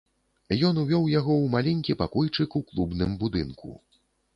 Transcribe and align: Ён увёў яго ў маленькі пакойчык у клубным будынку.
Ён 0.69 0.79
увёў 0.83 1.05
яго 1.19 1.33
ў 1.41 1.45
маленькі 1.57 1.99
пакойчык 2.03 2.49
у 2.63 2.67
клубным 2.73 3.17
будынку. 3.23 3.69